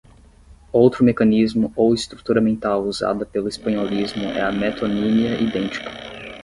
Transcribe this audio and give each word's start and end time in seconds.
Outro 0.73 1.03
mecanismo 1.05 1.71
ou 1.75 1.93
estrutura 1.93 2.41
mental 2.41 2.85
usada 2.85 3.23
pelo 3.23 3.47
espanholismo 3.47 4.23
é 4.23 4.41
a 4.41 4.51
metonímia 4.51 5.39
idêntica. 5.39 5.91